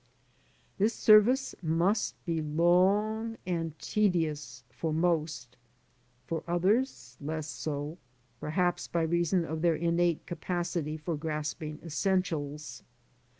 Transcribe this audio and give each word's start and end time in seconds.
This 0.79 0.95
service 0.95 1.53
must 1.61 2.15
be 2.25 2.41
long 2.41 3.37
and 3.45 3.77
tedious 3.77 4.63
for 4.71 4.91
most; 4.91 5.57
for 6.25 6.43
others, 6.47 7.17
less 7.21 7.45
so, 7.47 7.99
perhaps 8.39 8.87
by 8.87 9.03
reason 9.03 9.45
of 9.45 9.61
their 9.61 9.75
innate 9.75 10.25
capacity 10.25 10.97
for 10.97 11.15
grasping 11.15 11.77
essentials. 11.83 12.81